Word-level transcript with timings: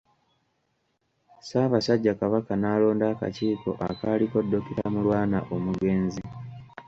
Ssaabasajja 1.39 2.11
Kabaka 2.19 2.51
n’alonda 2.57 3.05
akakiiko 3.13 3.71
akaaliko 3.87 4.37
Dokita 4.51 4.85
Mulwana 4.93 5.37
omugenzi. 5.55 6.21